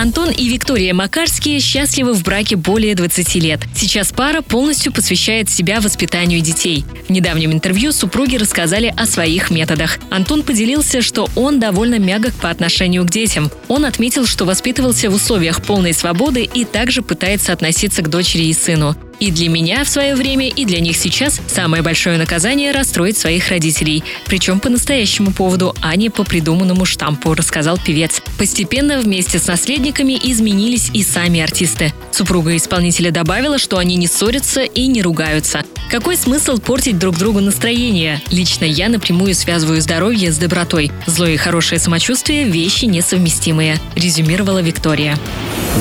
[0.00, 3.60] Антон и Виктория Макарские счастливы в браке более 20 лет.
[3.74, 6.86] Сейчас пара полностью посвящает себя воспитанию детей.
[7.06, 9.98] В недавнем интервью супруги рассказали о своих методах.
[10.08, 13.50] Антон поделился, что он довольно мягок по отношению к детям.
[13.68, 18.54] Он отметил, что воспитывался в условиях полной свободы и также пытается относиться к дочери и
[18.54, 18.96] сыну.
[19.20, 23.50] И для меня в свое время, и для них сейчас самое большое наказание– расстроить своих
[23.50, 24.02] родителей.
[24.26, 28.22] Причем по настоящему поводу, а не по придуманному штампу, рассказал певец.
[28.38, 31.92] Постепенно вместе с наследниками изменились и сами артисты.
[32.10, 35.64] Супруга исполнителя добавила, что они не ссорятся и не ругаются.
[35.90, 38.22] Какой смысл портить друг другу настроение?
[38.30, 40.90] Лично я напрямую связываю здоровье с добротой.
[41.06, 45.18] Злое и хорошее самочувствие– вещи несовместимые, резюмировала Виктория.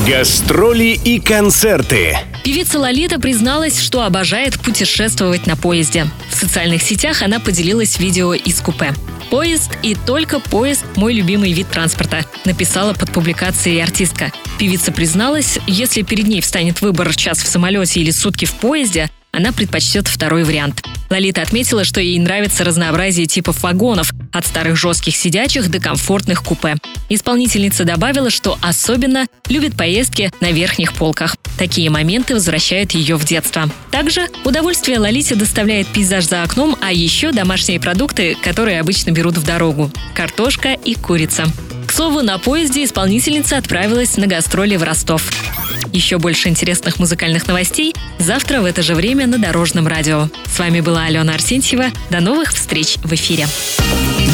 [0.08, 2.18] Гастроли и концерты.
[2.44, 6.08] Певица Лолита призналась, что обожает путешествовать на поезде.
[6.30, 8.94] В социальных сетях она поделилась видео из купе.
[9.30, 14.32] «Поезд и только поезд– мой любимый вид транспорта», написала под публикацией артистка.
[14.58, 19.52] Певица призналась, если перед ней встанет выбор час в самолете или сутки в поезде, она
[19.52, 20.84] предпочтет второй вариант.
[21.12, 26.78] Лолита отметила, что ей нравится разнообразие типов вагонов, от старых жестких сидячих до комфортных купе.
[27.10, 31.36] Исполнительница добавила, что особенно любит поездки на верхних полках.
[31.58, 33.70] Такие моменты возвращают ее в детство.
[33.92, 39.46] Также удовольствие Лолите доставляет пейзаж за окном, а еще домашние продукты, которые обычно берут в
[39.46, 41.46] дорогу– картошка и курица.
[41.88, 45.24] К слову, на поезде исполнительница отправилась на гастроли в Ростов.
[45.92, 50.30] Еще больше интересных музыкальных новостей завтра в это же время на Дорожном радио.
[50.46, 51.86] С вами была Алена Арсентьева.
[52.12, 53.48] До новых встреч в эфире.